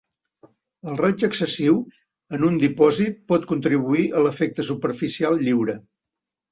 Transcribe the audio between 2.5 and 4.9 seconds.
dipòsit pot contribuir a l'efecte